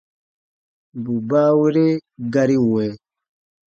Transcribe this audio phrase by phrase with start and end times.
[1.03, 1.85] Bù baawere
[2.33, 2.89] gari wɛ̃.